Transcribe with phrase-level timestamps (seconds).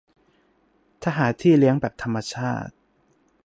[1.01, 2.73] ถ้าหาที่เลี้ยงแบบธรรมชาติ